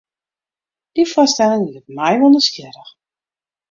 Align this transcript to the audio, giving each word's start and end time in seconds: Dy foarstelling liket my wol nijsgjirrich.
Dy 0.93 1.03
foarstelling 1.11 1.65
liket 1.69 1.87
my 1.95 2.11
wol 2.19 2.33
nijsgjirrich. 2.33 2.91